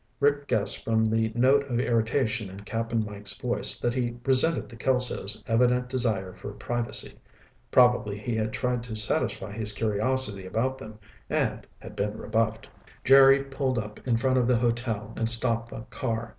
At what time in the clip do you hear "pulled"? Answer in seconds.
13.43-13.77